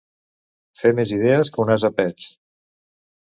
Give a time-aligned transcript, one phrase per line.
[0.79, 2.25] Fer més idees que un ase pets.